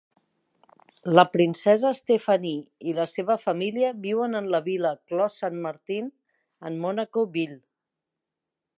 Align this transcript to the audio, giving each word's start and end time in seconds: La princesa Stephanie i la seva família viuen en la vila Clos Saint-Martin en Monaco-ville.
La 1.17 1.25
princesa 1.33 1.91
Stephanie 1.99 2.87
i 2.91 2.95
la 3.01 3.05
seva 3.13 3.37
família 3.43 3.93
viuen 4.07 4.35
en 4.41 4.49
la 4.57 4.63
vila 4.71 4.95
Clos 5.11 5.39
Saint-Martin 5.43 6.13
en 6.71 6.85
Monaco-ville. 6.87 7.61